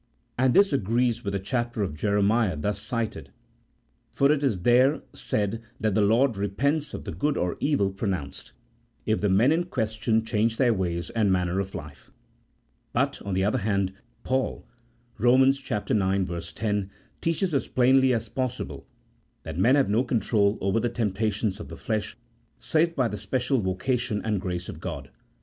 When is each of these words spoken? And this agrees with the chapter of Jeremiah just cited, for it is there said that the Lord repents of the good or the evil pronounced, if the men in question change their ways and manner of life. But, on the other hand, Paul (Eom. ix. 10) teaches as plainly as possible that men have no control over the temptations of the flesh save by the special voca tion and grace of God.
And 0.35 0.55
this 0.55 0.73
agrees 0.73 1.23
with 1.23 1.33
the 1.33 1.39
chapter 1.39 1.83
of 1.83 1.93
Jeremiah 1.93 2.57
just 2.57 2.83
cited, 2.85 3.29
for 4.11 4.31
it 4.31 4.41
is 4.43 4.61
there 4.61 5.03
said 5.13 5.61
that 5.79 5.93
the 5.93 6.01
Lord 6.01 6.37
repents 6.37 6.95
of 6.95 7.03
the 7.03 7.11
good 7.11 7.37
or 7.37 7.53
the 7.53 7.63
evil 7.63 7.91
pronounced, 7.91 8.51
if 9.05 9.21
the 9.21 9.29
men 9.29 9.51
in 9.51 9.65
question 9.65 10.25
change 10.25 10.57
their 10.57 10.73
ways 10.73 11.11
and 11.11 11.31
manner 11.31 11.59
of 11.59 11.75
life. 11.75 12.09
But, 12.93 13.21
on 13.21 13.35
the 13.35 13.43
other 13.43 13.59
hand, 13.59 13.93
Paul 14.23 14.65
(Eom. 15.19 15.47
ix. 16.39 16.51
10) 16.53 16.89
teaches 17.21 17.53
as 17.53 17.67
plainly 17.67 18.11
as 18.11 18.27
possible 18.27 18.87
that 19.43 19.59
men 19.59 19.75
have 19.75 19.87
no 19.91 20.03
control 20.03 20.57
over 20.61 20.79
the 20.79 20.89
temptations 20.89 21.59
of 21.59 21.67
the 21.67 21.77
flesh 21.77 22.17
save 22.57 22.95
by 22.95 23.07
the 23.07 23.17
special 23.19 23.61
voca 23.61 23.99
tion 23.99 24.19
and 24.25 24.41
grace 24.41 24.67
of 24.67 24.79
God. 24.79 25.11